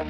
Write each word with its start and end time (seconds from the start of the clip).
Xin 0.00 0.08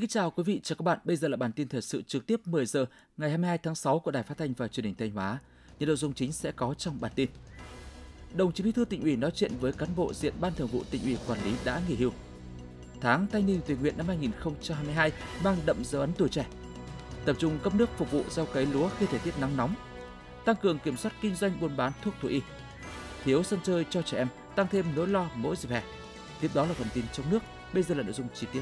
kính 0.00 0.08
chào 0.08 0.30
quý 0.30 0.42
vị, 0.42 0.60
chào 0.62 0.76
các 0.76 0.82
bạn. 0.82 0.98
Bây 1.04 1.16
giờ 1.16 1.28
là 1.28 1.36
bản 1.36 1.52
tin 1.52 1.68
thời 1.68 1.82
sự 1.82 2.02
trực 2.02 2.26
tiếp 2.26 2.40
10 2.44 2.66
giờ 2.66 2.86
ngày 3.16 3.30
22 3.30 3.58
tháng 3.58 3.74
6 3.74 3.98
của 3.98 4.10
Đài 4.10 4.22
Phát 4.22 4.38
thanh 4.38 4.52
và 4.52 4.68
Truyền 4.68 4.84
hình 4.84 4.94
Thanh 4.94 5.10
Hóa. 5.10 5.38
Những 5.78 5.86
nội 5.86 5.96
dung 5.96 6.14
chính 6.14 6.32
sẽ 6.32 6.52
có 6.52 6.74
trong 6.74 7.00
bản 7.00 7.12
tin. 7.14 7.28
Đồng 8.34 8.52
chí 8.52 8.64
Bí 8.64 8.72
thư 8.72 8.84
tỉnh 8.84 9.02
ủy 9.02 9.16
nói 9.16 9.30
chuyện 9.34 9.52
với 9.60 9.72
cán 9.72 9.88
bộ 9.96 10.12
diện 10.14 10.34
Ban 10.40 10.54
Thường 10.54 10.68
vụ 10.68 10.82
tỉnh 10.90 11.02
ủy 11.02 11.18
quản 11.28 11.44
lý 11.44 11.52
đã 11.64 11.82
nghỉ 11.88 11.96
hưu. 11.96 12.10
Tháng 13.00 13.26
Thanh 13.26 13.46
niên 13.46 13.60
tình 13.66 13.80
nguyện 13.80 13.96
năm 13.96 14.06
2022 14.06 15.12
mang 15.44 15.56
đậm 15.66 15.84
dấu 15.84 16.00
ấn 16.00 16.10
tuổi 16.18 16.28
trẻ. 16.28 16.46
Tập 17.24 17.36
trung 17.38 17.58
cấp 17.62 17.74
nước 17.74 17.90
phục 17.96 18.10
vụ 18.10 18.22
gieo 18.30 18.46
cấy 18.46 18.66
lúa 18.66 18.88
khi 18.98 19.06
thời 19.06 19.18
tiết 19.18 19.34
nắng 19.40 19.56
nóng. 19.56 19.74
Tăng 20.50 20.62
cường 20.62 20.78
kiểm 20.78 20.96
soát 20.96 21.12
kinh 21.20 21.34
doanh 21.34 21.60
buôn 21.60 21.76
bán 21.76 21.92
thuốc 22.02 22.14
thú 22.20 22.28
y. 22.28 22.40
Thiếu 23.24 23.42
sân 23.42 23.60
chơi 23.62 23.86
cho 23.90 24.02
trẻ 24.02 24.18
em, 24.18 24.28
tăng 24.56 24.66
thêm 24.70 24.84
nỗi 24.96 25.08
lo 25.08 25.30
mỗi 25.34 25.56
dịp 25.56 25.68
hè. 25.68 25.82
Tiếp 26.40 26.50
đó 26.54 26.66
là 26.66 26.72
phần 26.72 26.86
tin 26.94 27.04
trong 27.12 27.30
nước, 27.30 27.42
bây 27.74 27.82
giờ 27.82 27.94
là 27.94 28.02
nội 28.02 28.12
dung 28.12 28.26
chi 28.34 28.46
tiết. 28.52 28.60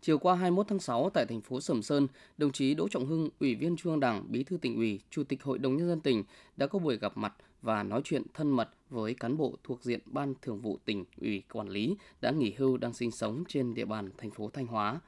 Chiều 0.00 0.18
qua 0.18 0.34
21 0.34 0.68
tháng 0.68 0.78
6 0.78 1.10
tại 1.10 1.26
thành 1.26 1.40
phố 1.40 1.60
Sầm 1.60 1.82
Sơn, 1.82 2.06
đồng 2.38 2.52
chí 2.52 2.74
Đỗ 2.74 2.88
Trọng 2.88 3.06
Hưng, 3.06 3.28
Ủy 3.40 3.54
viên 3.54 3.76
Trung 3.76 3.92
ương 3.92 4.00
Đảng, 4.00 4.24
Bí 4.28 4.44
thư 4.44 4.56
tỉnh 4.56 4.76
ủy, 4.76 5.00
Chủ 5.10 5.24
tịch 5.24 5.42
Hội 5.42 5.58
đồng 5.58 5.76
nhân 5.76 5.88
dân 5.88 6.00
tỉnh 6.00 6.24
đã 6.56 6.66
có 6.66 6.78
buổi 6.78 6.96
gặp 6.96 7.16
mặt 7.16 7.34
và 7.62 7.82
nói 7.82 8.00
chuyện 8.04 8.22
thân 8.34 8.50
mật 8.50 8.70
với 8.90 9.14
cán 9.14 9.36
bộ 9.36 9.56
thuộc 9.64 9.82
diện 9.82 10.00
Ban 10.06 10.34
Thường 10.42 10.60
vụ 10.60 10.78
tỉnh 10.84 11.04
ủy 11.20 11.42
quản 11.52 11.68
lý 11.68 11.96
đã 12.20 12.30
nghỉ 12.30 12.54
hưu 12.58 12.76
đang 12.76 12.92
sinh 12.92 13.10
sống 13.10 13.44
trên 13.48 13.74
địa 13.74 13.84
bàn 13.84 14.10
thành 14.18 14.30
phố 14.30 14.50
Thanh 14.52 14.66
Hóa. 14.66 15.00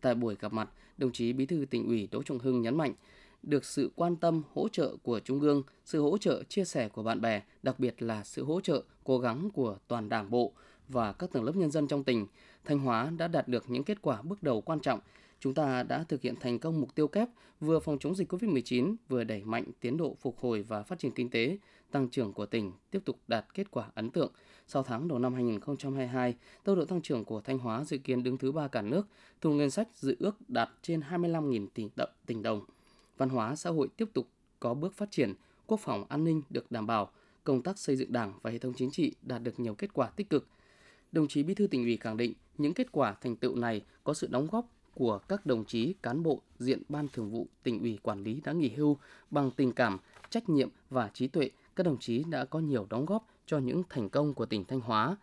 Tại 0.00 0.14
buổi 0.14 0.36
gặp 0.40 0.52
mặt, 0.52 0.68
đồng 0.98 1.12
chí 1.12 1.32
Bí 1.32 1.46
thư 1.46 1.64
tỉnh 1.70 1.86
ủy 1.86 2.08
Đỗ 2.10 2.22
Trọng 2.22 2.38
Hưng 2.38 2.62
nhấn 2.62 2.76
mạnh 2.76 2.94
được 3.42 3.64
sự 3.64 3.90
quan 3.96 4.16
tâm, 4.16 4.42
hỗ 4.54 4.68
trợ 4.68 4.96
của 5.02 5.20
Trung 5.20 5.40
ương, 5.40 5.62
sự 5.84 6.02
hỗ 6.02 6.18
trợ 6.18 6.42
chia 6.42 6.64
sẻ 6.64 6.88
của 6.88 7.02
bạn 7.02 7.20
bè, 7.20 7.42
đặc 7.62 7.78
biệt 7.78 8.02
là 8.02 8.24
sự 8.24 8.44
hỗ 8.44 8.60
trợ, 8.60 8.82
cố 9.04 9.18
gắng 9.18 9.50
của 9.50 9.76
toàn 9.88 10.08
Đảng 10.08 10.30
bộ 10.30 10.52
và 10.88 11.12
các 11.12 11.32
tầng 11.32 11.44
lớp 11.44 11.56
nhân 11.56 11.70
dân 11.70 11.88
trong 11.88 12.04
tỉnh, 12.04 12.26
Thanh 12.64 12.78
Hóa 12.78 13.10
đã 13.18 13.28
đạt 13.28 13.48
được 13.48 13.64
những 13.70 13.84
kết 13.84 14.02
quả 14.02 14.22
bước 14.22 14.42
đầu 14.42 14.60
quan 14.60 14.80
trọng. 14.80 15.00
Chúng 15.40 15.54
ta 15.54 15.82
đã 15.82 16.04
thực 16.08 16.22
hiện 16.22 16.34
thành 16.40 16.58
công 16.58 16.80
mục 16.80 16.94
tiêu 16.94 17.08
kép 17.08 17.28
vừa 17.60 17.80
phòng 17.80 17.98
chống 17.98 18.14
dịch 18.14 18.32
COVID-19, 18.32 18.94
vừa 19.08 19.24
đẩy 19.24 19.44
mạnh 19.44 19.64
tiến 19.80 19.96
độ 19.96 20.16
phục 20.20 20.38
hồi 20.38 20.62
và 20.62 20.82
phát 20.82 20.98
triển 20.98 21.12
kinh 21.12 21.30
tế, 21.30 21.58
tăng 21.90 22.08
trưởng 22.08 22.32
của 22.32 22.46
tỉnh 22.46 22.72
tiếp 22.90 22.98
tục 23.04 23.18
đạt 23.28 23.54
kết 23.54 23.70
quả 23.70 23.90
ấn 23.94 24.10
tượng. 24.10 24.32
Sau 24.66 24.82
tháng 24.82 25.08
đầu 25.08 25.18
năm 25.18 25.34
2022, 25.34 26.34
tốc 26.64 26.78
độ 26.78 26.84
tăng 26.84 27.02
trưởng 27.02 27.24
của 27.24 27.40
Thanh 27.40 27.58
Hóa 27.58 27.84
dự 27.84 27.98
kiến 27.98 28.22
đứng 28.22 28.38
thứ 28.38 28.52
ba 28.52 28.68
cả 28.68 28.82
nước, 28.82 29.06
thu 29.40 29.52
ngân 29.52 29.70
sách 29.70 29.88
dự 29.94 30.16
ước 30.18 30.36
đạt 30.48 30.70
trên 30.82 31.00
25.000 31.00 31.66
tỷ 31.74 31.88
đồng, 31.96 32.42
đồng. 32.42 32.60
Văn 33.22 33.28
hóa 33.28 33.56
xã 33.56 33.70
hội 33.70 33.88
tiếp 33.96 34.08
tục 34.14 34.28
có 34.60 34.74
bước 34.74 34.94
phát 34.94 35.10
triển, 35.10 35.34
quốc 35.66 35.80
phòng 35.80 36.04
an 36.08 36.24
ninh 36.24 36.42
được 36.50 36.72
đảm 36.72 36.86
bảo, 36.86 37.10
công 37.44 37.62
tác 37.62 37.78
xây 37.78 37.96
dựng 37.96 38.12
Đảng 38.12 38.32
và 38.42 38.50
hệ 38.50 38.58
thống 38.58 38.72
chính 38.76 38.90
trị 38.90 39.14
đạt 39.22 39.42
được 39.42 39.60
nhiều 39.60 39.74
kết 39.74 39.94
quả 39.94 40.06
tích 40.06 40.30
cực. 40.30 40.46
Đồng 41.12 41.28
chí 41.28 41.42
Bí 41.42 41.54
thư 41.54 41.66
tỉnh 41.66 41.82
ủy 41.84 41.96
khẳng 41.96 42.16
định 42.16 42.32
những 42.58 42.74
kết 42.74 42.92
quả 42.92 43.14
thành 43.20 43.36
tựu 43.36 43.56
này 43.56 43.82
có 44.04 44.14
sự 44.14 44.26
đóng 44.30 44.48
góp 44.52 44.66
của 44.94 45.18
các 45.18 45.46
đồng 45.46 45.64
chí 45.64 45.94
cán 46.02 46.22
bộ 46.22 46.40
diện 46.58 46.82
ban 46.88 47.08
thường 47.08 47.30
vụ 47.30 47.46
tỉnh 47.62 47.80
ủy 47.80 47.98
quản 48.02 48.22
lý 48.22 48.40
đã 48.44 48.52
nghỉ 48.52 48.68
hưu 48.68 48.96
bằng 49.30 49.50
tình 49.50 49.72
cảm, 49.72 49.98
trách 50.30 50.48
nhiệm 50.48 50.68
và 50.90 51.10
trí 51.14 51.28
tuệ, 51.28 51.50
các 51.76 51.86
đồng 51.86 51.98
chí 51.98 52.24
đã 52.24 52.44
có 52.44 52.58
nhiều 52.58 52.86
đóng 52.90 53.06
góp 53.06 53.26
cho 53.46 53.58
những 53.58 53.82
thành 53.88 54.08
công 54.08 54.34
của 54.34 54.46
tỉnh 54.46 54.64
Thanh 54.64 54.80
Hóa. 54.80 55.16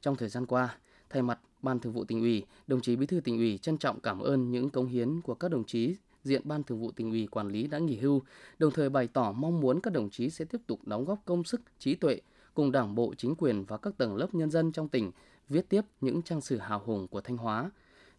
Trong 0.00 0.16
thời 0.16 0.28
gian 0.28 0.46
qua, 0.46 0.76
thay 1.10 1.22
mặt 1.22 1.38
Ban 1.62 1.78
Thường 1.78 1.92
vụ 1.92 2.04
tỉnh 2.04 2.20
ủy, 2.20 2.46
đồng 2.66 2.80
chí 2.80 2.96
Bí 2.96 3.06
thư 3.06 3.20
tỉnh 3.20 3.36
ủy 3.36 3.58
trân 3.58 3.78
trọng 3.78 4.00
cảm 4.00 4.20
ơn 4.20 4.50
những 4.50 4.70
cống 4.70 4.86
hiến 4.86 5.20
của 5.20 5.34
các 5.34 5.50
đồng 5.50 5.64
chí 5.64 5.96
diện 6.24 6.42
Ban 6.44 6.62
Thường 6.62 6.80
vụ 6.80 6.90
tỉnh 6.90 7.10
ủy 7.10 7.26
quản 7.26 7.48
lý 7.48 7.66
đã 7.66 7.78
nghỉ 7.78 7.96
hưu, 7.96 8.22
đồng 8.58 8.72
thời 8.72 8.88
bày 8.88 9.08
tỏ 9.08 9.32
mong 9.32 9.60
muốn 9.60 9.80
các 9.80 9.92
đồng 9.92 10.10
chí 10.10 10.30
sẽ 10.30 10.44
tiếp 10.44 10.60
tục 10.66 10.80
đóng 10.84 11.04
góp 11.04 11.18
công 11.24 11.44
sức, 11.44 11.60
trí 11.78 11.94
tuệ 11.94 12.20
cùng 12.54 12.72
Đảng 12.72 12.94
bộ, 12.94 13.14
chính 13.18 13.34
quyền 13.34 13.64
và 13.64 13.76
các 13.76 13.98
tầng 13.98 14.16
lớp 14.16 14.34
nhân 14.34 14.50
dân 14.50 14.72
trong 14.72 14.88
tỉnh 14.88 15.10
viết 15.48 15.68
tiếp 15.68 15.80
những 16.00 16.22
trang 16.22 16.40
sử 16.40 16.58
hào 16.58 16.82
hùng 16.84 17.08
của 17.08 17.20
Thanh 17.20 17.36
Hóa. 17.36 17.70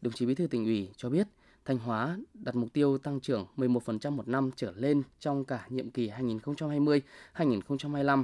Đồng 0.01 0.13
chí 0.13 0.25
Bí 0.25 0.35
thư 0.35 0.47
tỉnh 0.47 0.66
ủy 0.66 0.89
cho 0.97 1.09
biết, 1.09 1.28
Thanh 1.66 1.78
Hóa 1.78 2.17
đặt 2.33 2.55
mục 2.55 2.73
tiêu 2.73 2.97
tăng 2.97 3.19
trưởng 3.19 3.45
11% 3.57 4.11
một 4.11 4.28
năm 4.28 4.51
trở 4.55 4.73
lên 4.75 5.03
trong 5.19 5.45
cả 5.45 5.66
nhiệm 5.69 5.89
kỳ 5.89 6.09
2020-2025. 6.09 8.23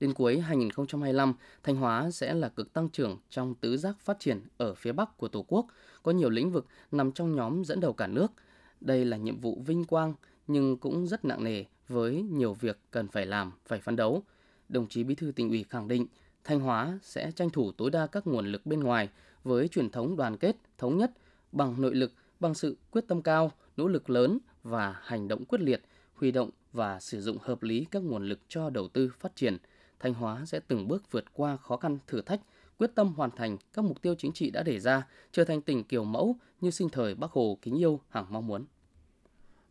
Đến 0.00 0.14
cuối 0.14 0.40
2025, 0.40 1.34
Thanh 1.62 1.76
Hóa 1.76 2.10
sẽ 2.10 2.34
là 2.34 2.48
cực 2.48 2.72
tăng 2.72 2.88
trưởng 2.88 3.18
trong 3.30 3.54
tứ 3.54 3.76
giác 3.76 4.00
phát 4.00 4.16
triển 4.20 4.40
ở 4.56 4.74
phía 4.74 4.92
Bắc 4.92 5.16
của 5.16 5.28
Tổ 5.28 5.44
quốc, 5.48 5.66
có 6.02 6.12
nhiều 6.12 6.30
lĩnh 6.30 6.52
vực 6.52 6.66
nằm 6.92 7.12
trong 7.12 7.36
nhóm 7.36 7.64
dẫn 7.64 7.80
đầu 7.80 7.92
cả 7.92 8.06
nước. 8.06 8.32
Đây 8.80 9.04
là 9.04 9.16
nhiệm 9.16 9.40
vụ 9.40 9.62
vinh 9.66 9.84
quang 9.84 10.14
nhưng 10.46 10.76
cũng 10.76 11.06
rất 11.06 11.24
nặng 11.24 11.44
nề 11.44 11.64
với 11.88 12.22
nhiều 12.22 12.54
việc 12.54 12.78
cần 12.90 13.08
phải 13.08 13.26
làm, 13.26 13.52
phải 13.66 13.80
phấn 13.80 13.96
đấu. 13.96 14.22
Đồng 14.68 14.86
chí 14.88 15.04
Bí 15.04 15.14
thư 15.14 15.32
tỉnh 15.36 15.48
ủy 15.48 15.64
khẳng 15.64 15.88
định, 15.88 16.06
Thanh 16.44 16.60
Hóa 16.60 16.98
sẽ 17.02 17.30
tranh 17.36 17.50
thủ 17.50 17.72
tối 17.72 17.90
đa 17.90 18.06
các 18.06 18.26
nguồn 18.26 18.46
lực 18.46 18.66
bên 18.66 18.80
ngoài 18.80 19.08
với 19.44 19.68
truyền 19.68 19.90
thống 19.90 20.16
đoàn 20.16 20.36
kết, 20.36 20.56
thống 20.78 20.98
nhất, 20.98 21.12
bằng 21.52 21.74
nội 21.80 21.94
lực, 21.94 22.12
bằng 22.40 22.54
sự 22.54 22.76
quyết 22.90 23.04
tâm 23.08 23.22
cao, 23.22 23.52
nỗ 23.76 23.88
lực 23.88 24.10
lớn 24.10 24.38
và 24.62 24.96
hành 25.02 25.28
động 25.28 25.44
quyết 25.44 25.60
liệt, 25.60 25.82
huy 26.14 26.30
động 26.30 26.50
và 26.72 27.00
sử 27.00 27.20
dụng 27.20 27.38
hợp 27.40 27.62
lý 27.62 27.86
các 27.90 28.02
nguồn 28.02 28.28
lực 28.28 28.38
cho 28.48 28.70
đầu 28.70 28.88
tư 28.88 29.10
phát 29.18 29.36
triển. 29.36 29.56
Thanh 30.00 30.14
Hóa 30.14 30.44
sẽ 30.46 30.60
từng 30.60 30.88
bước 30.88 31.12
vượt 31.12 31.24
qua 31.32 31.56
khó 31.56 31.76
khăn 31.76 31.98
thử 32.06 32.20
thách, 32.20 32.40
quyết 32.78 32.94
tâm 32.94 33.12
hoàn 33.16 33.30
thành 33.30 33.56
các 33.72 33.84
mục 33.84 34.02
tiêu 34.02 34.14
chính 34.14 34.32
trị 34.32 34.50
đã 34.50 34.62
đề 34.62 34.80
ra, 34.80 35.06
trở 35.32 35.44
thành 35.44 35.62
tỉnh 35.62 35.84
kiểu 35.84 36.04
mẫu 36.04 36.36
như 36.60 36.70
sinh 36.70 36.88
thời 36.88 37.14
Bác 37.14 37.30
Hồ 37.30 37.58
kính 37.62 37.78
yêu 37.78 38.00
hằng 38.08 38.26
mong 38.30 38.46
muốn. 38.46 38.64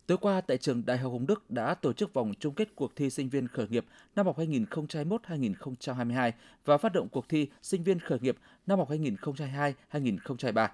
Tối 0.08 0.18
qua 0.18 0.42
tại 0.42 0.58
trường 0.58 0.86
Đại 0.86 0.98
học 0.98 1.12
Hồng 1.12 1.28
Đức 1.28 1.52
đã 1.52 1.74
tổ 1.74 1.94
chức 1.94 2.14
vòng 2.14 2.34
chung 2.40 2.54
kết 2.54 2.76
cuộc 2.76 2.96
thi 2.96 3.10
sinh 3.10 3.30
viên 3.30 3.48
khởi 3.48 3.68
nghiệp 3.68 3.86
năm 4.16 4.26
học 4.26 4.38
2021-2022 4.38 6.32
và 6.66 6.78
phát 6.78 6.94
động 6.94 7.10
cuộc 7.10 7.30
thi 7.30 7.50
sinh 7.62 7.84
viên 7.84 8.00
khởi 8.00 8.20
nghiệp 8.20 8.38
năm 8.68 8.80
học 8.80 8.90
2022-2023. 8.90 10.68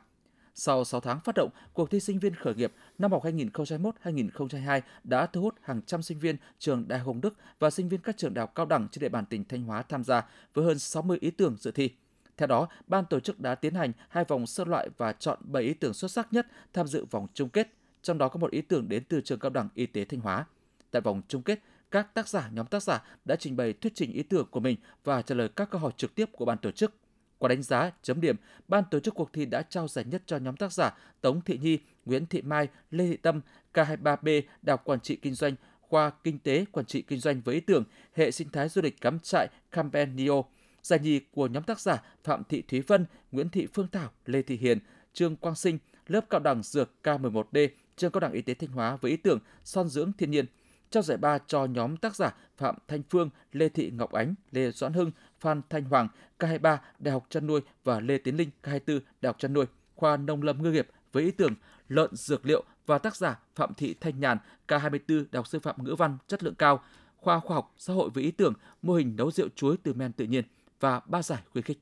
Sau 0.56 0.84
6 0.84 1.02
tháng 1.02 1.20
phát 1.20 1.36
động, 1.36 1.50
cuộc 1.74 1.90
thi 1.90 2.00
sinh 2.00 2.20
viên 2.20 2.36
khởi 2.36 2.56
nghiệp 2.56 2.74
năm 2.98 3.12
học 3.12 3.24
2021-2022 3.24 4.82
đã 5.04 5.26
thu 5.26 5.42
hút 5.42 5.56
hàng 5.62 5.82
trăm 5.82 6.02
sinh 6.02 6.20
viên 6.20 6.36
trường 6.60 6.88
Đại 6.88 7.00
học 7.00 7.08
Hồng 7.08 7.22
Đức 7.22 7.34
và 7.60 7.70
sinh 7.70 7.90
viên 7.90 8.02
các 8.02 8.18
trường 8.18 8.34
đại 8.34 8.42
học 8.42 8.52
cao 8.56 8.66
đẳng 8.66 8.88
trên 8.92 9.02
địa 9.02 9.10
bàn 9.10 9.26
tỉnh 9.26 9.46
Thanh 9.46 9.64
Hóa 9.64 9.82
tham 9.82 10.04
gia 10.04 10.26
với 10.54 10.66
hơn 10.66 10.80
60 10.80 11.18
ý 11.22 11.32
tưởng 11.32 11.58
dự 11.60 11.72
thi. 11.72 11.90
Theo 12.38 12.48
đó, 12.48 12.68
ban 12.88 13.06
tổ 13.06 13.20
chức 13.20 13.40
đã 13.40 13.56
tiến 13.56 13.74
hành 13.74 13.92
hai 14.10 14.26
vòng 14.28 14.48
sơ 14.48 14.66
loại 14.66 14.90
và 14.98 15.14
chọn 15.14 15.40
7 15.42 15.64
ý 15.64 15.74
tưởng 15.74 15.94
xuất 15.94 16.12
sắc 16.12 16.34
nhất 16.34 16.48
tham 16.74 16.88
dự 16.88 17.06
vòng 17.06 17.28
chung 17.34 17.50
kết– 17.50 17.68
trong 18.04 18.18
đó 18.18 18.30
có 18.30 18.40
một 18.40 18.52
ý 18.52 18.62
tưởng 18.62 18.90
đến 18.90 19.04
từ 19.10 19.22
trường 19.22 19.40
cao 19.40 19.50
đẳng 19.50 19.70
y 19.76 19.86
tế 19.86 20.06
Thanh 20.06 20.20
Hóa. 20.20 20.46
Tại 20.92 21.02
vòng 21.02 21.22
chung 21.28 21.42
kết, 21.42 21.60
các 21.92 22.14
tác 22.14 22.28
giả, 22.28 22.50
nhóm 22.54 22.66
tác 22.66 22.84
giả 22.84 23.04
đã 23.26 23.36
trình 23.36 23.56
bày 23.56 23.74
thuyết 23.74 23.96
trình 23.96 24.12
ý 24.12 24.24
tưởng 24.24 24.48
của 24.52 24.60
mình 24.60 24.78
và 25.04 25.22
trả 25.22 25.36
lời 25.36 25.50
các 25.56 25.70
câu 25.70 25.82
hỏi 25.82 25.92
trực 25.98 26.16
tiếp 26.16 26.30
của 26.32 26.46
ban 26.46 26.58
tổ 26.58 26.72
chức. 26.72 26.94
Qua 27.38 27.48
đánh 27.48 27.64
giá, 27.64 27.92
chấm 28.02 28.22
điểm, 28.22 28.36
ban 28.68 28.84
tổ 28.92 29.00
chức 29.00 29.14
cuộc 29.14 29.34
thi 29.34 29.46
đã 29.46 29.62
trao 29.62 29.88
giải 29.88 30.06
nhất 30.06 30.24
cho 30.26 30.38
nhóm 30.38 30.56
tác 30.56 30.74
giả 30.74 30.98
Tống 31.22 31.42
Thị 31.42 31.58
Nhi, 31.58 31.80
Nguyễn 32.06 32.26
Thị 32.26 32.42
Mai, 32.42 32.68
Lê 32.92 33.08
Thị 33.08 33.18
Tâm, 33.18 33.42
K23B, 33.74 34.42
đào 34.62 34.78
Quản 34.78 35.00
trị 35.00 35.16
Kinh 35.16 35.34
doanh, 35.34 35.56
khoa 35.82 36.10
Kinh 36.10 36.40
tế 36.40 36.66
Quản 36.72 36.86
trị 36.86 37.02
Kinh 37.02 37.20
doanh 37.20 37.42
với 37.42 37.56
ý 37.56 37.62
tưởng 37.62 37.84
hệ 38.14 38.32
sinh 38.32 38.50
thái 38.50 38.70
du 38.70 38.82
lịch 38.82 39.02
cắm 39.02 39.20
trại 39.20 39.48
Campenio. 39.72 40.42
Giải 40.84 41.00
nhì 41.00 41.20
của 41.32 41.48
nhóm 41.48 41.64
tác 41.64 41.80
giả 41.80 42.04
Phạm 42.24 42.44
Thị 42.44 42.62
Thúy 42.62 42.82
Vân, 42.82 43.06
Nguyễn 43.32 43.50
Thị 43.50 43.68
Phương 43.74 43.88
Thảo, 43.88 44.10
Lê 44.26 44.42
Thị 44.42 44.58
Hiền, 44.58 44.80
Trương 45.14 45.36
Quang 45.36 45.56
Sinh, 45.56 45.78
lớp 46.08 46.30
cao 46.30 46.40
đẳng 46.40 46.64
dược 46.64 46.90
K11D, 47.04 47.68
trường 47.98 48.12
cao 48.12 48.20
đẳng 48.20 48.32
y 48.32 48.42
tế 48.42 48.54
Thanh 48.54 48.70
Hóa 48.70 48.96
với 48.96 49.12
ý 49.12 49.18
tưởng 49.18 49.40
son 49.64 49.90
dưỡng 49.90 50.12
thiên 50.18 50.32
nhiên. 50.32 50.46
Trao 50.90 51.04
giải 51.04 51.18
ba 51.18 51.38
cho 51.48 51.66
nhóm 51.66 51.98
tác 51.98 52.16
giả 52.16 52.36
Phạm 52.58 52.76
Thanh 52.88 53.02
Phương, 53.10 53.30
Lê 53.52 53.70
Thị 53.70 53.92
Ngọc 53.92 54.12
Ánh, 54.12 54.36
Lê 54.52 54.72
Doãn 54.72 54.94
Hưng, 54.94 55.12
Phan 55.40 55.62
Thanh 55.70 55.84
Hoàng, 55.84 56.08
K23, 56.40 56.78
Đại 57.00 57.12
học 57.12 57.26
chăn 57.30 57.48
nuôi 57.48 57.62
và 57.84 58.00
Lê 58.00 58.18
Tiến 58.18 58.38
Linh, 58.38 58.50
K24, 58.64 59.00
Đại 59.22 59.30
học 59.30 59.40
chăn 59.40 59.54
nuôi, 59.54 59.66
khoa 59.96 60.18
nông 60.18 60.44
lâm 60.44 60.64
ngư 60.64 60.72
nghiệp 60.72 60.88
với 61.12 61.24
ý 61.24 61.32
tưởng 61.32 61.54
lợn 61.88 62.16
dược 62.16 62.46
liệu 62.46 62.64
và 62.86 62.98
tác 62.98 63.16
giả 63.16 63.40
Phạm 63.56 63.74
Thị 63.74 63.96
Thanh 64.02 64.20
Nhàn, 64.20 64.38
K24, 64.68 65.26
Đại 65.32 65.40
học 65.40 65.48
sư 65.48 65.60
phạm 65.60 65.84
ngữ 65.84 65.96
văn 65.96 66.18
chất 66.28 66.44
lượng 66.44 66.56
cao, 66.56 66.84
khoa 67.18 67.40
khoa 67.40 67.56
học 67.56 67.74
xã 67.78 67.94
hội 67.94 68.10
với 68.10 68.24
ý 68.24 68.32
tưởng 68.32 68.54
mô 68.82 68.94
hình 68.94 69.16
nấu 69.16 69.32
rượu 69.32 69.48
chuối 69.56 69.78
từ 69.84 69.94
men 69.94 70.12
tự 70.14 70.26
nhiên 70.26 70.44
và 70.84 71.02
ba 71.06 71.22
giải 71.22 71.42
khuyến 71.52 71.64
khích 71.64 71.80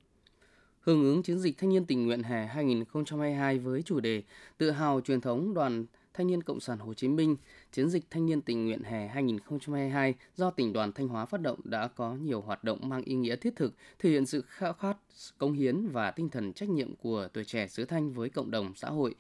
hưởng 0.82 1.04
ứng 1.04 1.24
chiến 1.24 1.40
dịch 1.40 1.58
thanh 1.58 1.70
niên 1.70 1.86
tình 1.86 2.06
nguyện 2.06 2.24
hè 2.24 2.46
2022 2.46 3.60
với 3.60 3.82
chủ 3.82 4.00
đề 4.00 4.24
Tự 4.58 4.72
hào 4.72 5.02
truyền 5.02 5.22
thống 5.22 5.54
đoàn 5.54 5.86
Thanh 6.14 6.28
niên 6.28 6.44
Cộng 6.44 6.60
sản 6.60 6.80
Hồ 6.80 6.94
Chí 6.94 7.08
Minh, 7.08 7.36
chiến 7.72 7.90
dịch 7.90 8.04
thanh 8.10 8.26
niên 8.26 8.42
tình 8.42 8.66
nguyện 8.66 8.84
hè 8.84 9.08
2022 9.08 10.14
do 10.36 10.52
tỉnh 10.52 10.74
đoàn 10.74 10.92
Thanh 10.92 11.08
Hóa 11.08 11.26
phát 11.26 11.42
động 11.42 11.60
đã 11.64 11.88
có 11.88 12.14
nhiều 12.14 12.42
hoạt 12.42 12.64
động 12.64 12.90
mang 12.90 13.04
ý 13.04 13.16
nghĩa 13.16 13.36
thiết 13.36 13.56
thực, 13.56 13.74
thể 14.00 14.10
hiện 14.10 14.26
sự 14.26 14.42
khao 14.48 14.74
khát, 14.74 14.98
công 15.38 15.54
hiến 15.54 15.88
và 15.88 16.12
tinh 16.12 16.30
thần 16.30 16.54
trách 16.54 16.70
nhiệm 16.70 16.96
của 16.96 17.28
tuổi 17.34 17.44
trẻ 17.44 17.68
xứ 17.68 17.86
Thanh 17.86 18.12
với 18.12 18.30
cộng 18.30 18.52
đồng 18.52 18.74
xã 18.76 18.90
hội. 18.90 19.16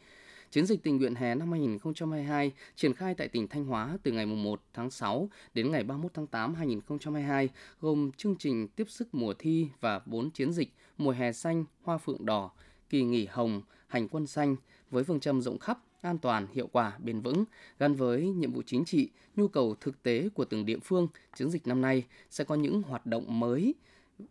Chiến 0.51 0.65
dịch 0.65 0.83
tình 0.83 0.97
nguyện 0.97 1.15
hè 1.15 1.35
năm 1.35 1.51
2022 1.51 2.51
triển 2.75 2.93
khai 2.93 3.13
tại 3.13 3.27
tỉnh 3.27 3.47
Thanh 3.47 3.65
Hóa 3.65 3.97
từ 4.03 4.11
ngày 4.11 4.25
1 4.25 4.61
tháng 4.73 4.91
6 4.91 5.29
đến 5.53 5.71
ngày 5.71 5.83
31 5.83 6.13
tháng 6.13 6.27
8 6.27 6.53
2022, 6.53 7.49
gồm 7.81 8.11
chương 8.11 8.35
trình 8.35 8.67
tiếp 8.67 8.89
sức 8.89 9.15
mùa 9.15 9.33
thi 9.39 9.67
và 9.79 9.99
4 10.05 10.31
chiến 10.31 10.53
dịch 10.53 10.73
mùa 10.97 11.11
hè 11.11 11.31
xanh, 11.31 11.65
hoa 11.81 11.97
phượng 11.97 12.25
đỏ, 12.25 12.51
kỳ 12.89 13.03
nghỉ 13.03 13.25
hồng, 13.25 13.61
hành 13.87 14.07
quân 14.07 14.27
xanh 14.27 14.55
với 14.89 15.03
phương 15.03 15.19
châm 15.19 15.41
rộng 15.41 15.59
khắp, 15.59 15.79
an 16.01 16.17
toàn, 16.17 16.47
hiệu 16.53 16.67
quả, 16.71 16.97
bền 16.99 17.21
vững, 17.21 17.43
gắn 17.79 17.93
với 17.93 18.27
nhiệm 18.27 18.53
vụ 18.53 18.61
chính 18.65 18.85
trị, 18.85 19.09
nhu 19.35 19.47
cầu 19.47 19.75
thực 19.81 20.03
tế 20.03 20.29
của 20.33 20.45
từng 20.45 20.65
địa 20.65 20.79
phương, 20.79 21.07
chiến 21.35 21.49
dịch 21.49 21.67
năm 21.67 21.81
nay 21.81 22.03
sẽ 22.29 22.43
có 22.43 22.55
những 22.55 22.81
hoạt 22.81 23.05
động 23.05 23.39
mới 23.39 23.75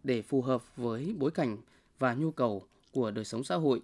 để 0.02 0.22
phù 0.22 0.42
hợp 0.42 0.76
với 0.76 1.14
bối 1.18 1.30
cảnh 1.30 1.56
và 1.98 2.14
nhu 2.14 2.30
cầu 2.30 2.62
của 2.92 3.10
đời 3.10 3.24
sống 3.24 3.44
xã 3.44 3.54
hội. 3.56 3.82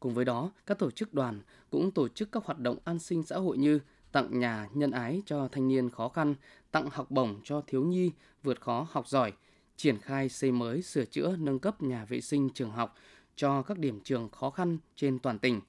Cùng 0.00 0.14
với 0.14 0.24
đó, 0.24 0.50
các 0.66 0.78
tổ 0.78 0.90
chức 0.90 1.14
đoàn 1.14 1.40
cũng 1.70 1.90
tổ 1.90 2.08
chức 2.08 2.32
các 2.32 2.44
hoạt 2.44 2.58
động 2.58 2.78
an 2.84 2.98
sinh 2.98 3.22
xã 3.22 3.36
hội 3.36 3.58
như 3.58 3.80
tặng 4.12 4.38
nhà 4.38 4.68
nhân 4.74 4.90
ái 4.90 5.22
cho 5.26 5.48
thanh 5.52 5.68
niên 5.68 5.90
khó 5.90 6.08
khăn, 6.08 6.34
tặng 6.70 6.88
học 6.90 7.10
bổng 7.10 7.40
cho 7.44 7.60
thiếu 7.60 7.84
nhi 7.84 8.10
vượt 8.42 8.60
khó 8.60 8.86
học 8.90 9.08
giỏi, 9.08 9.32
triển 9.76 9.98
khai 9.98 10.28
xây 10.28 10.52
mới, 10.52 10.82
sửa 10.82 11.04
chữa, 11.04 11.36
nâng 11.38 11.58
cấp 11.58 11.82
nhà 11.82 12.04
vệ 12.04 12.20
sinh 12.20 12.48
trường 12.54 12.70
học 12.70 12.94
cho 13.36 13.62
các 13.62 13.78
điểm 13.78 14.00
trường 14.04 14.28
khó 14.28 14.50
khăn 14.50 14.78
trên 14.96 15.18
toàn 15.18 15.38
tỉnh. 15.38 15.60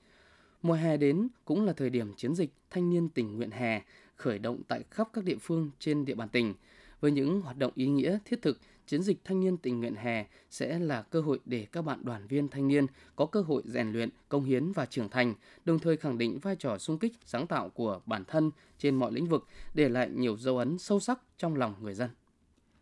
Mùa 0.61 0.73
hè 0.73 0.97
đến 0.97 1.27
cũng 1.45 1.65
là 1.65 1.73
thời 1.73 1.89
điểm 1.89 2.13
chiến 2.13 2.35
dịch 2.35 2.49
thanh 2.69 2.89
niên 2.89 3.09
tình 3.09 3.37
nguyện 3.37 3.51
hè 3.51 3.81
khởi 4.15 4.39
động 4.39 4.61
tại 4.67 4.83
khắp 4.91 5.09
các 5.13 5.23
địa 5.23 5.37
phương 5.41 5.71
trên 5.79 6.05
địa 6.05 6.15
bàn 6.15 6.29
tỉnh. 6.29 6.53
Với 6.99 7.11
những 7.11 7.41
hoạt 7.41 7.57
động 7.57 7.71
ý 7.75 7.87
nghĩa 7.87 8.19
thiết 8.25 8.41
thực, 8.41 8.59
chiến 8.87 9.03
dịch 9.03 9.25
thanh 9.25 9.39
niên 9.39 9.57
tình 9.57 9.79
nguyện 9.79 9.95
hè 9.95 10.25
sẽ 10.49 10.79
là 10.79 11.01
cơ 11.01 11.21
hội 11.21 11.39
để 11.45 11.67
các 11.71 11.81
bạn 11.81 12.05
đoàn 12.05 12.27
viên 12.27 12.47
thanh 12.47 12.67
niên 12.67 12.85
có 13.15 13.25
cơ 13.25 13.41
hội 13.41 13.63
rèn 13.65 13.91
luyện, 13.91 14.09
công 14.29 14.43
hiến 14.43 14.71
và 14.71 14.85
trưởng 14.85 15.09
thành, 15.09 15.33
đồng 15.65 15.79
thời 15.79 15.97
khẳng 15.97 16.17
định 16.17 16.39
vai 16.39 16.55
trò 16.55 16.77
sung 16.77 16.99
kích 16.99 17.13
sáng 17.25 17.47
tạo 17.47 17.69
của 17.69 18.01
bản 18.05 18.25
thân 18.25 18.51
trên 18.77 18.95
mọi 18.95 19.11
lĩnh 19.11 19.27
vực, 19.27 19.47
để 19.73 19.89
lại 19.89 20.09
nhiều 20.09 20.37
dấu 20.37 20.57
ấn 20.57 20.77
sâu 20.77 20.99
sắc 20.99 21.19
trong 21.37 21.55
lòng 21.55 21.75
người 21.81 21.93
dân. 21.93 22.09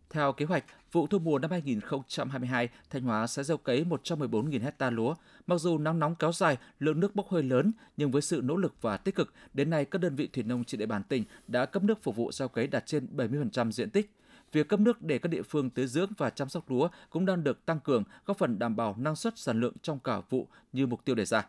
Theo 0.09 0.33
kế 0.33 0.45
hoạch, 0.45 0.63
vụ 0.91 1.07
thu 1.07 1.19
mùa 1.19 1.39
năm 1.39 1.51
2022, 1.51 2.69
Thanh 2.89 3.03
Hóa 3.03 3.27
sẽ 3.27 3.43
gieo 3.43 3.57
cấy 3.57 3.83
114.000 3.83 4.61
hecta 4.61 4.89
lúa. 4.89 5.15
Mặc 5.47 5.57
dù 5.57 5.77
nắng 5.77 5.99
nóng 5.99 6.15
kéo 6.15 6.31
dài, 6.31 6.57
lượng 6.79 6.99
nước 6.99 7.15
bốc 7.15 7.29
hơi 7.29 7.43
lớn, 7.43 7.71
nhưng 7.97 8.11
với 8.11 8.21
sự 8.21 8.41
nỗ 8.43 8.55
lực 8.55 8.73
và 8.81 8.97
tích 8.97 9.15
cực, 9.15 9.33
đến 9.53 9.69
nay 9.69 9.85
các 9.85 10.01
đơn 10.01 10.15
vị 10.15 10.27
thủy 10.33 10.43
nông 10.43 10.63
trên 10.63 10.79
địa 10.79 10.85
bàn 10.85 11.03
tỉnh 11.03 11.23
đã 11.47 11.65
cấp 11.65 11.83
nước 11.83 12.03
phục 12.03 12.15
vụ 12.15 12.31
gieo 12.31 12.47
cấy 12.47 12.67
đạt 12.67 12.85
trên 12.85 13.07
70% 13.15 13.71
diện 13.71 13.89
tích. 13.89 14.11
Việc 14.55 14.67
cấp 14.67 14.79
nước 14.79 15.01
để 15.01 15.17
các 15.19 15.29
địa 15.29 15.41
phương 15.41 15.69
tưới 15.69 15.87
dưỡng 15.87 16.11
và 16.17 16.29
chăm 16.29 16.49
sóc 16.49 16.71
lúa 16.71 16.89
cũng 17.09 17.25
đang 17.25 17.43
được 17.43 17.65
tăng 17.65 17.79
cường, 17.79 18.03
góp 18.25 18.37
phần 18.37 18.59
đảm 18.59 18.75
bảo 18.75 18.95
năng 18.97 19.15
suất 19.15 19.37
sản 19.37 19.59
lượng 19.59 19.73
trong 19.81 19.99
cả 19.99 20.21
vụ 20.29 20.47
như 20.73 20.87
mục 20.87 21.05
tiêu 21.05 21.15
đề 21.15 21.25
ra. 21.25 21.45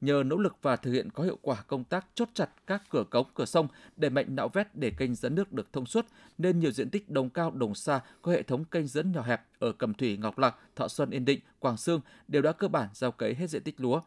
Nhờ 0.00 0.22
nỗ 0.26 0.36
lực 0.36 0.56
và 0.62 0.76
thực 0.76 0.92
hiện 0.92 1.10
có 1.10 1.24
hiệu 1.24 1.38
quả 1.42 1.62
công 1.66 1.84
tác 1.84 2.06
chốt 2.14 2.28
chặt 2.34 2.50
các 2.66 2.82
cửa 2.90 3.04
cống, 3.10 3.26
cửa 3.34 3.44
sông, 3.44 3.68
đẩy 3.96 4.10
mạnh 4.10 4.26
nạo 4.36 4.48
vét 4.48 4.66
để 4.74 4.90
kênh 4.90 5.14
dẫn 5.14 5.34
nước 5.34 5.52
được 5.52 5.72
thông 5.72 5.86
suốt, 5.86 6.06
nên 6.38 6.60
nhiều 6.60 6.70
diện 6.70 6.90
tích 6.90 7.10
đồng 7.10 7.30
cao, 7.30 7.50
đồng 7.50 7.74
xa 7.74 8.00
có 8.22 8.32
hệ 8.32 8.42
thống 8.42 8.64
kênh 8.64 8.86
dẫn 8.86 9.12
nhỏ 9.12 9.22
hẹp 9.22 9.42
ở 9.58 9.72
Cẩm 9.72 9.94
Thủy, 9.94 10.16
Ngọc 10.16 10.38
Lặc, 10.38 10.56
Thọ 10.76 10.88
Xuân, 10.88 11.10
Yên 11.10 11.24
Định, 11.24 11.40
Quảng 11.58 11.76
Sương 11.76 12.00
đều 12.28 12.42
đã 12.42 12.52
cơ 12.52 12.68
bản 12.68 12.88
gieo 12.94 13.10
cấy 13.10 13.34
hết 13.34 13.50
diện 13.50 13.62
tích 13.62 13.80
lúa. 13.80 14.00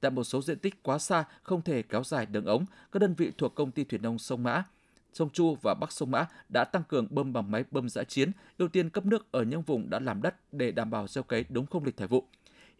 Tại 0.00 0.10
một 0.10 0.24
số 0.24 0.42
diện 0.42 0.58
tích 0.58 0.82
quá 0.82 0.98
xa 0.98 1.24
không 1.42 1.62
thể 1.62 1.82
kéo 1.82 2.04
dài 2.04 2.26
đường 2.26 2.44
ống, 2.44 2.64
các 2.92 3.00
đơn 3.00 3.14
vị 3.14 3.32
thuộc 3.38 3.54
công 3.54 3.70
ty 3.70 3.84
thủy 3.84 3.98
nông 3.98 4.18
sông 4.18 4.42
Mã 4.42 4.64
sông 5.12 5.30
Chu 5.30 5.56
và 5.62 5.74
Bắc 5.74 5.92
sông 5.92 6.10
Mã 6.10 6.26
đã 6.48 6.64
tăng 6.64 6.82
cường 6.88 7.06
bơm 7.10 7.32
bằng 7.32 7.50
máy 7.50 7.64
bơm 7.70 7.88
giã 7.88 8.04
chiến, 8.04 8.32
ưu 8.58 8.68
tiên 8.68 8.90
cấp 8.90 9.06
nước 9.06 9.32
ở 9.32 9.42
những 9.42 9.62
vùng 9.62 9.90
đã 9.90 9.98
làm 9.98 10.22
đất 10.22 10.34
để 10.52 10.72
đảm 10.72 10.90
bảo 10.90 11.08
gieo 11.08 11.24
cấy 11.24 11.44
đúng 11.48 11.66
không 11.66 11.84
lịch 11.84 11.96
thời 11.96 12.08
vụ. 12.08 12.24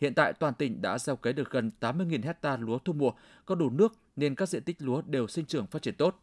Hiện 0.00 0.14
tại 0.14 0.32
toàn 0.32 0.55
tỉnh 0.55 0.82
đã 0.82 0.99
gieo 0.99 1.17
cấy 1.17 1.32
được 1.32 1.50
gần 1.50 1.70
80.000 1.81 2.23
hecta 2.23 2.56
lúa 2.56 2.79
thu 2.79 2.93
mùa, 2.93 3.12
có 3.46 3.55
đủ 3.55 3.70
nước 3.70 3.94
nên 4.17 4.34
các 4.34 4.49
diện 4.49 4.62
tích 4.62 4.76
lúa 4.79 5.02
đều 5.02 5.26
sinh 5.26 5.44
trưởng 5.44 5.67
phát 5.67 5.82
triển 5.82 5.94
tốt. 5.94 6.23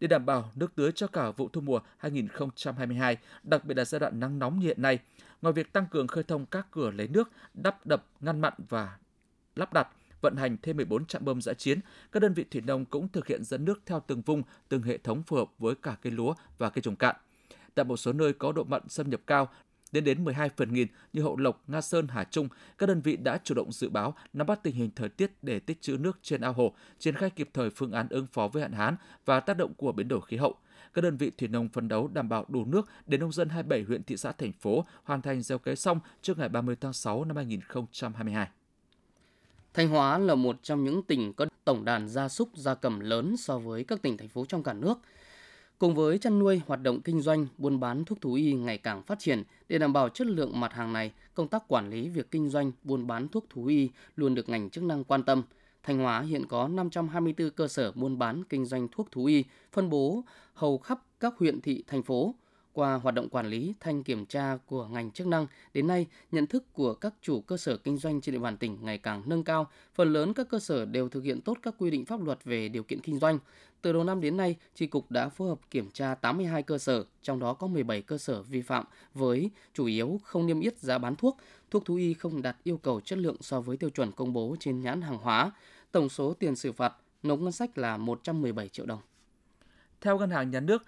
Để 0.00 0.08
đảm 0.08 0.26
bảo 0.26 0.50
nước 0.54 0.74
tưới 0.74 0.92
cho 0.92 1.06
cả 1.06 1.30
vụ 1.30 1.48
thu 1.48 1.60
mùa 1.60 1.80
2022, 1.98 3.16
đặc 3.42 3.64
biệt 3.64 3.76
là 3.76 3.84
giai 3.84 4.00
đoạn 4.00 4.20
nắng 4.20 4.38
nóng 4.38 4.58
như 4.58 4.66
hiện 4.66 4.82
nay, 4.82 4.98
ngoài 5.42 5.52
việc 5.52 5.72
tăng 5.72 5.86
cường 5.86 6.06
khơi 6.06 6.24
thông 6.24 6.46
các 6.46 6.66
cửa 6.70 6.90
lấy 6.90 7.08
nước, 7.08 7.30
đắp 7.54 7.86
đập, 7.86 8.06
ngăn 8.20 8.40
mặn 8.40 8.52
và 8.68 8.98
lắp 9.56 9.72
đặt, 9.72 9.88
vận 10.20 10.36
hành 10.36 10.56
thêm 10.62 10.76
14 10.76 11.06
trạm 11.06 11.24
bơm 11.24 11.40
giã 11.40 11.52
chiến, 11.54 11.80
các 12.12 12.20
đơn 12.20 12.34
vị 12.34 12.44
thủy 12.50 12.60
nông 12.66 12.84
cũng 12.84 13.08
thực 13.08 13.26
hiện 13.26 13.44
dẫn 13.44 13.64
nước 13.64 13.82
theo 13.86 14.02
từng 14.06 14.22
vùng, 14.22 14.42
từng 14.68 14.82
hệ 14.82 14.98
thống 14.98 15.22
phù 15.22 15.36
hợp 15.36 15.48
với 15.58 15.74
cả 15.74 15.96
cây 16.02 16.12
lúa 16.12 16.34
và 16.58 16.70
cây 16.70 16.82
trồng 16.82 16.96
cạn. 16.96 17.16
Tại 17.74 17.84
một 17.84 17.96
số 17.96 18.12
nơi 18.12 18.32
có 18.32 18.52
độ 18.52 18.64
mặn 18.64 18.82
xâm 18.88 19.10
nhập 19.10 19.20
cao, 19.26 19.48
đến 19.92 20.04
đến 20.04 20.24
12 20.24 20.50
phần 20.56 20.74
nghìn 20.74 20.88
như 21.12 21.22
Hậu 21.22 21.36
Lộc, 21.36 21.62
Nga 21.66 21.80
Sơn, 21.80 22.08
Hà 22.08 22.24
Trung, 22.24 22.48
các 22.78 22.86
đơn 22.86 23.00
vị 23.00 23.16
đã 23.16 23.38
chủ 23.44 23.54
động 23.54 23.72
dự 23.72 23.88
báo, 23.88 24.14
nắm 24.32 24.46
bắt 24.46 24.62
tình 24.62 24.74
hình 24.74 24.90
thời 24.96 25.08
tiết 25.08 25.32
để 25.42 25.60
tích 25.60 25.80
trữ 25.80 25.96
nước 25.96 26.18
trên 26.22 26.40
ao 26.40 26.52
hồ, 26.52 26.74
triển 26.98 27.14
khai 27.14 27.30
kịp 27.30 27.50
thời 27.54 27.70
phương 27.70 27.92
án 27.92 28.06
ứng 28.10 28.26
phó 28.26 28.48
với 28.48 28.62
hạn 28.62 28.72
hán 28.72 28.96
và 29.24 29.40
tác 29.40 29.56
động 29.56 29.74
của 29.74 29.92
biến 29.92 30.08
đổi 30.08 30.20
khí 30.26 30.36
hậu. 30.36 30.54
Các 30.94 31.02
đơn 31.02 31.16
vị 31.16 31.30
thủy 31.38 31.48
nông 31.48 31.68
phấn 31.68 31.88
đấu 31.88 32.08
đảm 32.08 32.28
bảo 32.28 32.44
đủ 32.48 32.64
nước 32.64 32.88
để 33.06 33.18
nông 33.18 33.32
dân 33.32 33.48
27 33.48 33.82
huyện 33.82 34.02
thị 34.02 34.16
xã 34.16 34.32
thành 34.32 34.52
phố 34.52 34.84
hoàn 35.04 35.22
thành 35.22 35.42
gieo 35.42 35.58
cấy 35.58 35.76
xong 35.76 36.00
trước 36.22 36.38
ngày 36.38 36.48
30 36.48 36.76
tháng 36.80 36.92
6 36.92 37.24
năm 37.24 37.36
2022. 37.36 38.48
Thanh 39.76 39.88
Hóa 39.88 40.18
là 40.18 40.34
một 40.34 40.56
trong 40.62 40.84
những 40.84 41.02
tỉnh 41.02 41.32
có 41.32 41.46
tổng 41.64 41.84
đàn 41.84 42.08
gia 42.08 42.28
súc 42.28 42.48
gia 42.56 42.74
cầm 42.74 43.00
lớn 43.00 43.36
so 43.36 43.58
với 43.58 43.84
các 43.84 44.02
tỉnh 44.02 44.16
thành 44.16 44.28
phố 44.28 44.44
trong 44.44 44.62
cả 44.62 44.72
nước. 44.72 44.98
Cùng 45.78 45.94
với 45.94 46.18
chăn 46.18 46.38
nuôi, 46.38 46.60
hoạt 46.66 46.82
động 46.82 47.00
kinh 47.00 47.20
doanh, 47.20 47.46
buôn 47.58 47.80
bán 47.80 48.04
thuốc 48.04 48.20
thú 48.20 48.34
y 48.34 48.52
ngày 48.52 48.78
càng 48.78 49.02
phát 49.02 49.18
triển, 49.18 49.42
để 49.68 49.78
đảm 49.78 49.92
bảo 49.92 50.08
chất 50.08 50.26
lượng 50.26 50.60
mặt 50.60 50.72
hàng 50.72 50.92
này, 50.92 51.12
công 51.34 51.48
tác 51.48 51.68
quản 51.68 51.90
lý 51.90 52.08
việc 52.08 52.30
kinh 52.30 52.48
doanh, 52.48 52.72
buôn 52.82 53.06
bán 53.06 53.28
thuốc 53.28 53.46
thú 53.50 53.66
y 53.66 53.88
luôn 54.16 54.34
được 54.34 54.48
ngành 54.48 54.70
chức 54.70 54.84
năng 54.84 55.04
quan 55.04 55.22
tâm. 55.22 55.42
Thanh 55.82 55.98
Hóa 55.98 56.20
hiện 56.20 56.46
có 56.46 56.68
524 56.68 57.50
cơ 57.50 57.68
sở 57.68 57.92
buôn 57.92 58.18
bán 58.18 58.44
kinh 58.44 58.64
doanh 58.64 58.88
thuốc 58.88 59.10
thú 59.10 59.24
y, 59.24 59.44
phân 59.72 59.90
bố 59.90 60.24
hầu 60.54 60.78
khắp 60.78 61.02
các 61.20 61.34
huyện 61.38 61.60
thị, 61.60 61.84
thành 61.86 62.02
phố. 62.02 62.34
Qua 62.76 62.94
hoạt 62.94 63.14
động 63.14 63.28
quản 63.28 63.46
lý, 63.46 63.74
thanh 63.80 64.02
kiểm 64.02 64.26
tra 64.26 64.56
của 64.66 64.86
ngành 64.86 65.10
chức 65.10 65.26
năng, 65.26 65.46
đến 65.74 65.86
nay, 65.86 66.06
nhận 66.32 66.46
thức 66.46 66.64
của 66.72 66.94
các 66.94 67.14
chủ 67.22 67.40
cơ 67.40 67.56
sở 67.56 67.76
kinh 67.76 67.96
doanh 67.96 68.20
trên 68.20 68.32
địa 68.32 68.38
bàn 68.38 68.56
tỉnh 68.56 68.78
ngày 68.80 68.98
càng 68.98 69.22
nâng 69.26 69.44
cao. 69.44 69.66
Phần 69.94 70.12
lớn 70.12 70.34
các 70.34 70.48
cơ 70.48 70.58
sở 70.58 70.84
đều 70.84 71.08
thực 71.08 71.24
hiện 71.24 71.40
tốt 71.40 71.58
các 71.62 71.74
quy 71.78 71.90
định 71.90 72.04
pháp 72.04 72.22
luật 72.22 72.44
về 72.44 72.68
điều 72.68 72.82
kiện 72.82 73.00
kinh 73.00 73.18
doanh. 73.18 73.38
Từ 73.82 73.92
đầu 73.92 74.04
năm 74.04 74.20
đến 74.20 74.36
nay, 74.36 74.56
Tri 74.74 74.86
Cục 74.86 75.10
đã 75.10 75.28
phối 75.28 75.48
hợp 75.48 75.58
kiểm 75.70 75.90
tra 75.90 76.14
82 76.14 76.62
cơ 76.62 76.78
sở, 76.78 77.04
trong 77.22 77.38
đó 77.38 77.54
có 77.54 77.66
17 77.66 78.02
cơ 78.02 78.18
sở 78.18 78.42
vi 78.42 78.62
phạm 78.62 78.84
với 79.14 79.50
chủ 79.74 79.86
yếu 79.86 80.20
không 80.24 80.46
niêm 80.46 80.60
yết 80.60 80.78
giá 80.78 80.98
bán 80.98 81.16
thuốc, 81.16 81.36
thuốc 81.70 81.84
thú 81.84 81.94
y 81.94 82.14
không 82.14 82.42
đạt 82.42 82.56
yêu 82.62 82.78
cầu 82.78 83.00
chất 83.00 83.18
lượng 83.18 83.36
so 83.40 83.60
với 83.60 83.76
tiêu 83.76 83.90
chuẩn 83.90 84.12
công 84.12 84.32
bố 84.32 84.56
trên 84.60 84.80
nhãn 84.80 85.02
hàng 85.02 85.18
hóa. 85.18 85.50
Tổng 85.92 86.08
số 86.08 86.34
tiền 86.34 86.56
xử 86.56 86.72
phạt 86.72 86.94
nộp 87.22 87.38
ngân 87.38 87.52
sách 87.52 87.78
là 87.78 87.96
117 87.96 88.68
triệu 88.68 88.86
đồng. 88.86 89.00
Theo 90.00 90.18
Ngân 90.18 90.30
hàng 90.30 90.50
Nhà 90.50 90.60
nước, 90.60 90.82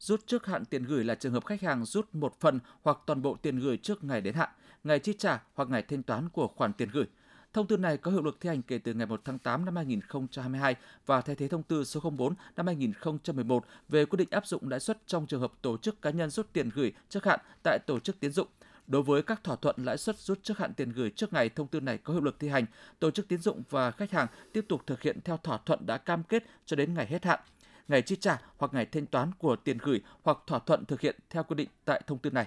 Rút 0.00 0.26
trước 0.26 0.46
hạn 0.46 0.64
tiền 0.64 0.84
gửi 0.84 1.04
là 1.04 1.14
trường 1.14 1.32
hợp 1.32 1.46
khách 1.46 1.62
hàng 1.62 1.84
rút 1.84 2.14
một 2.14 2.40
phần 2.40 2.58
hoặc 2.82 2.98
toàn 3.06 3.22
bộ 3.22 3.36
tiền 3.42 3.58
gửi 3.58 3.76
trước 3.76 4.04
ngày 4.04 4.20
đến 4.20 4.34
hạn, 4.34 4.48
ngày 4.84 4.98
chi 4.98 5.12
trả 5.18 5.42
hoặc 5.54 5.68
ngày 5.68 5.82
thanh 5.82 6.02
toán 6.02 6.28
của 6.28 6.48
khoản 6.48 6.72
tiền 6.72 6.88
gửi. 6.92 7.04
Thông 7.52 7.66
tư 7.66 7.76
này 7.76 7.96
có 7.96 8.10
hiệu 8.10 8.22
lực 8.22 8.40
thi 8.40 8.48
hành 8.48 8.62
kể 8.62 8.78
từ 8.78 8.94
ngày 8.94 9.06
1 9.06 9.20
tháng 9.24 9.38
8 9.38 9.64
năm 9.64 9.76
2022 9.76 10.74
và 11.06 11.20
thay 11.20 11.36
thế 11.36 11.48
thông 11.48 11.62
tư 11.62 11.84
số 11.84 12.10
04 12.10 12.34
năm 12.56 12.66
2011 12.66 13.64
về 13.88 14.04
quy 14.04 14.16
định 14.16 14.28
áp 14.30 14.46
dụng 14.46 14.68
lãi 14.68 14.80
suất 14.80 14.98
trong 15.06 15.26
trường 15.26 15.40
hợp 15.40 15.52
tổ 15.62 15.76
chức 15.76 16.02
cá 16.02 16.10
nhân 16.10 16.30
rút 16.30 16.52
tiền 16.52 16.70
gửi 16.74 16.92
trước 17.08 17.24
hạn 17.24 17.40
tại 17.62 17.78
tổ 17.86 17.98
chức 17.98 18.20
tiến 18.20 18.30
dụng. 18.30 18.48
Đối 18.86 19.02
với 19.02 19.22
các 19.22 19.44
thỏa 19.44 19.56
thuận 19.56 19.76
lãi 19.78 19.98
suất 19.98 20.18
rút 20.18 20.38
trước 20.42 20.58
hạn 20.58 20.74
tiền 20.74 20.92
gửi 20.92 21.10
trước 21.10 21.32
ngày 21.32 21.48
thông 21.48 21.68
tư 21.68 21.80
này 21.80 21.98
có 21.98 22.12
hiệu 22.12 22.22
lực 22.22 22.36
thi 22.38 22.48
hành, 22.48 22.66
tổ 22.98 23.10
chức 23.10 23.28
tiến 23.28 23.38
dụng 23.38 23.62
và 23.70 23.90
khách 23.90 24.12
hàng 24.12 24.26
tiếp 24.52 24.64
tục 24.68 24.82
thực 24.86 25.02
hiện 25.02 25.20
theo 25.24 25.36
thỏa 25.36 25.58
thuận 25.66 25.86
đã 25.86 25.98
cam 25.98 26.22
kết 26.22 26.44
cho 26.66 26.76
đến 26.76 26.94
ngày 26.94 27.06
hết 27.06 27.24
hạn 27.24 27.40
ngày 27.88 28.02
chi 28.02 28.16
trả 28.16 28.38
hoặc 28.56 28.74
ngày 28.74 28.86
thanh 28.86 29.06
toán 29.06 29.30
của 29.38 29.56
tiền 29.56 29.78
gửi 29.82 30.00
hoặc 30.22 30.38
thỏa 30.46 30.58
thuận 30.58 30.84
thực 30.84 31.00
hiện 31.00 31.16
theo 31.30 31.42
quy 31.42 31.54
định 31.54 31.68
tại 31.84 32.02
thông 32.06 32.18
tư 32.18 32.30
này. 32.30 32.46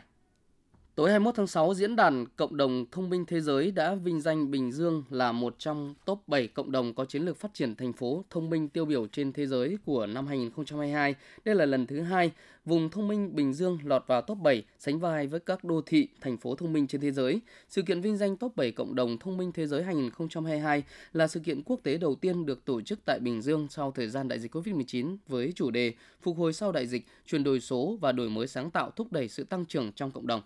Tối 1.00 1.10
21 1.10 1.36
tháng 1.36 1.48
6, 1.48 1.74
Diễn 1.74 1.96
đàn 1.96 2.26
Cộng 2.36 2.58
đồng 2.58 2.86
Thông 2.92 3.10
minh 3.10 3.26
Thế 3.26 3.42
giới 3.42 3.72
đã 3.72 3.96
vinh 3.96 4.22
danh 4.22 4.52
Bình 4.52 4.72
Dương 4.72 5.04
là 5.10 5.32
một 5.32 5.56
trong 5.60 5.94
top 6.06 6.28
7 6.28 6.48
cộng 6.48 6.72
đồng 6.72 6.94
có 6.94 7.06
chiến 7.06 7.26
lược 7.26 7.38
phát 7.38 7.54
triển 7.54 7.76
thành 7.76 7.94
phố 7.94 8.24
thông 8.30 8.50
minh 8.50 8.70
tiêu 8.70 8.86
biểu 8.86 9.08
trên 9.08 9.34
thế 9.34 9.48
giới 9.48 9.78
của 9.86 10.06
năm 10.06 10.28
2022. 10.28 11.16
Đây 11.46 11.56
là 11.56 11.66
lần 11.66 11.88
thứ 11.88 12.02
hai 12.02 12.32
vùng 12.66 12.90
thông 12.90 13.08
minh 13.08 13.36
Bình 13.36 13.54
Dương 13.54 13.80
lọt 13.84 14.04
vào 14.08 14.22
top 14.22 14.38
7, 14.38 14.64
sánh 14.80 15.00
vai 15.00 15.28
với 15.28 15.40
các 15.40 15.64
đô 15.64 15.82
thị, 15.86 16.08
thành 16.22 16.38
phố 16.38 16.56
thông 16.56 16.74
minh 16.74 16.88
trên 16.88 17.02
thế 17.02 17.12
giới. 17.12 17.42
Sự 17.70 17.82
kiện 17.82 18.02
vinh 18.02 18.18
danh 18.18 18.38
top 18.38 18.56
7 18.56 18.72
cộng 18.72 18.96
đồng 18.96 19.18
thông 19.18 19.38
minh 19.38 19.52
thế 19.52 19.68
giới 19.68 19.84
2022 19.84 20.84
là 21.14 21.28
sự 21.28 21.40
kiện 21.40 21.62
quốc 21.66 21.80
tế 21.84 21.98
đầu 21.98 22.16
tiên 22.16 22.46
được 22.46 22.66
tổ 22.66 22.82
chức 22.82 23.00
tại 23.06 23.20
Bình 23.20 23.42
Dương 23.42 23.68
sau 23.70 23.92
thời 23.92 24.08
gian 24.08 24.28
đại 24.28 24.40
dịch 24.40 24.56
COVID-19 24.56 25.18
với 25.28 25.54
chủ 25.56 25.72
đề 25.72 25.94
Phục 26.22 26.38
hồi 26.38 26.54
sau 26.54 26.72
đại 26.72 26.88
dịch, 26.88 27.06
chuyển 27.26 27.44
đổi 27.44 27.60
số 27.60 27.98
và 28.02 28.12
đổi 28.12 28.30
mới 28.30 28.48
sáng 28.48 28.72
tạo 28.72 28.92
thúc 28.92 29.12
đẩy 29.12 29.28
sự 29.28 29.44
tăng 29.44 29.66
trưởng 29.66 29.92
trong 29.94 30.12
cộng 30.12 30.28
đồng. 30.28 30.42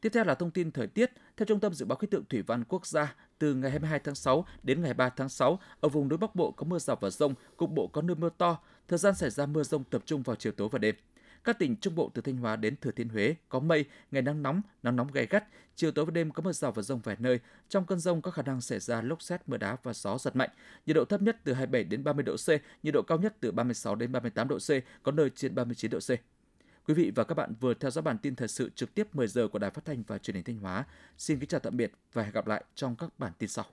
Tiếp 0.00 0.08
theo 0.12 0.24
là 0.24 0.34
thông 0.34 0.50
tin 0.50 0.70
thời 0.70 0.86
tiết. 0.86 1.12
Theo 1.36 1.46
Trung 1.46 1.60
tâm 1.60 1.74
Dự 1.74 1.86
báo 1.86 1.96
Khí 1.96 2.06
tượng 2.06 2.24
Thủy 2.24 2.42
văn 2.42 2.64
Quốc 2.68 2.86
gia, 2.86 3.14
từ 3.38 3.54
ngày 3.54 3.70
22 3.70 3.98
tháng 3.98 4.14
6 4.14 4.46
đến 4.62 4.82
ngày 4.82 4.94
3 4.94 5.08
tháng 5.08 5.28
6, 5.28 5.58
ở 5.80 5.88
vùng 5.88 6.08
núi 6.08 6.18
Bắc 6.18 6.34
Bộ 6.34 6.50
có 6.50 6.64
mưa 6.64 6.78
rào 6.78 6.96
và 7.00 7.10
rông, 7.10 7.34
cục 7.56 7.70
bộ 7.70 7.86
có 7.86 8.02
nơi 8.02 8.16
mưa 8.16 8.30
to. 8.38 8.58
Thời 8.88 8.98
gian 8.98 9.14
xảy 9.14 9.30
ra 9.30 9.46
mưa 9.46 9.62
rông 9.62 9.84
tập 9.84 10.02
trung 10.06 10.22
vào 10.22 10.36
chiều 10.36 10.52
tối 10.52 10.68
và 10.72 10.78
đêm. 10.78 10.94
Các 11.44 11.58
tỉnh 11.58 11.76
Trung 11.76 11.94
Bộ 11.94 12.10
từ 12.14 12.22
Thanh 12.22 12.36
Hóa 12.36 12.56
đến 12.56 12.76
Thừa 12.76 12.90
Thiên 12.90 13.08
Huế 13.08 13.34
có 13.48 13.60
mây, 13.60 13.84
ngày 14.10 14.22
nắng 14.22 14.42
nóng, 14.42 14.60
nắng 14.82 14.96
nóng 14.96 15.12
gay 15.12 15.26
gắt, 15.26 15.44
chiều 15.76 15.90
tối 15.90 16.04
và 16.04 16.10
đêm 16.10 16.30
có 16.30 16.42
mưa 16.42 16.52
rào 16.52 16.72
và 16.72 16.82
rông 16.82 17.00
vài 17.00 17.16
nơi. 17.18 17.40
Trong 17.68 17.86
cơn 17.86 17.98
rông 17.98 18.22
có 18.22 18.30
khả 18.30 18.42
năng 18.42 18.60
xảy 18.60 18.80
ra 18.80 19.02
lốc 19.02 19.22
xét, 19.22 19.48
mưa 19.48 19.56
đá 19.56 19.76
và 19.82 19.92
gió 19.92 20.18
giật 20.18 20.36
mạnh. 20.36 20.50
Nhiệt 20.86 20.96
độ 20.96 21.04
thấp 21.04 21.22
nhất 21.22 21.36
từ 21.44 21.52
27 21.52 21.84
đến 21.84 22.04
30 22.04 22.22
độ 22.22 22.36
C, 22.36 22.48
nhiệt 22.82 22.94
độ 22.94 23.02
cao 23.02 23.18
nhất 23.18 23.36
từ 23.40 23.52
36 23.52 23.94
đến 23.94 24.12
38 24.12 24.48
độ 24.48 24.58
C, 24.58 24.70
có 25.02 25.12
nơi 25.12 25.30
trên 25.30 25.54
39 25.54 25.90
độ 25.90 25.98
C. 25.98 26.35
Quý 26.88 26.94
vị 26.94 27.12
và 27.14 27.24
các 27.24 27.34
bạn 27.34 27.54
vừa 27.60 27.74
theo 27.74 27.90
dõi 27.90 28.02
bản 28.02 28.18
tin 28.18 28.36
thời 28.36 28.48
sự 28.48 28.70
trực 28.74 28.94
tiếp 28.94 29.14
10 29.14 29.28
giờ 29.28 29.48
của 29.48 29.58
Đài 29.58 29.70
Phát 29.70 29.84
thanh 29.84 30.02
và 30.06 30.18
Truyền 30.18 30.34
hình 30.34 30.44
Thanh 30.44 30.58
Hóa. 30.58 30.84
Xin 31.18 31.38
kính 31.38 31.48
chào 31.48 31.60
tạm 31.60 31.76
biệt 31.76 31.92
và 32.12 32.22
hẹn 32.22 32.32
gặp 32.32 32.46
lại 32.46 32.64
trong 32.74 32.96
các 32.96 33.18
bản 33.18 33.32
tin 33.38 33.48
sau. 33.48 33.64